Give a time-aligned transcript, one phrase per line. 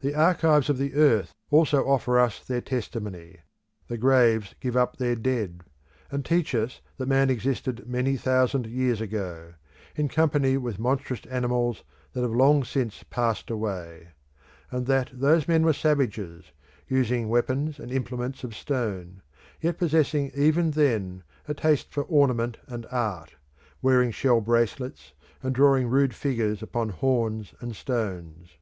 [0.00, 3.40] The archives of the earth also offer us their testimony:
[3.88, 5.64] the graves give up their dead,
[6.10, 9.52] and teach us that man existed many thousand years ago,
[9.96, 11.84] in company with monstrous animals
[12.14, 14.12] that have long since passed away;
[14.70, 16.46] and that those men were savages,
[16.88, 19.20] using weapons and implements of stone,
[19.60, 23.34] yet possessing even then a taste for ornament and art,
[23.82, 28.56] wearing shell bracelets, and drawing rude figures upon horns and stones.